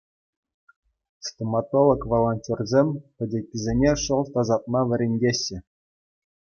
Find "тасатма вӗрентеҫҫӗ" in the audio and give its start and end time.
4.35-5.57